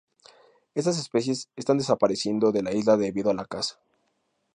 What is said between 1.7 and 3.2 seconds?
desapareciendo de la isla